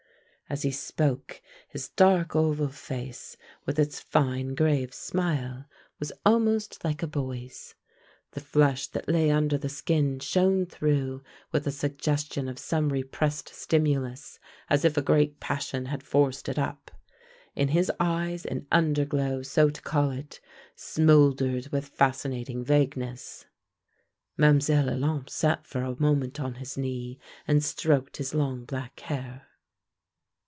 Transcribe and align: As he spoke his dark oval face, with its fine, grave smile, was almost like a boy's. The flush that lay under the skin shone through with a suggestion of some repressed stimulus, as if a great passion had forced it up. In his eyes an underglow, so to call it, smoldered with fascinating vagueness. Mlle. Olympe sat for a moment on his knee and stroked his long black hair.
As 0.49 0.63
he 0.63 0.71
spoke 0.71 1.41
his 1.69 1.87
dark 1.87 2.35
oval 2.35 2.67
face, 2.67 3.37
with 3.65 3.79
its 3.79 4.01
fine, 4.01 4.53
grave 4.53 4.93
smile, 4.93 5.63
was 5.97 6.11
almost 6.25 6.83
like 6.83 7.01
a 7.01 7.07
boy's. 7.07 7.73
The 8.31 8.41
flush 8.41 8.87
that 8.87 9.07
lay 9.07 9.31
under 9.31 9.57
the 9.57 9.69
skin 9.69 10.19
shone 10.19 10.65
through 10.65 11.23
with 11.53 11.65
a 11.67 11.71
suggestion 11.71 12.49
of 12.49 12.59
some 12.59 12.89
repressed 12.91 13.47
stimulus, 13.47 14.39
as 14.69 14.83
if 14.83 14.97
a 14.97 15.01
great 15.01 15.39
passion 15.39 15.85
had 15.85 16.03
forced 16.03 16.49
it 16.49 16.59
up. 16.59 16.91
In 17.55 17.69
his 17.69 17.89
eyes 17.97 18.45
an 18.45 18.67
underglow, 18.73 19.43
so 19.43 19.69
to 19.69 19.81
call 19.81 20.11
it, 20.11 20.41
smoldered 20.75 21.69
with 21.69 21.87
fascinating 21.87 22.61
vagueness. 22.61 23.45
Mlle. 24.35 24.59
Olympe 24.89 25.29
sat 25.29 25.65
for 25.65 25.83
a 25.83 25.95
moment 25.97 26.41
on 26.41 26.55
his 26.55 26.77
knee 26.77 27.21
and 27.47 27.63
stroked 27.63 28.17
his 28.17 28.33
long 28.33 28.65
black 28.65 28.99
hair. 28.99 29.47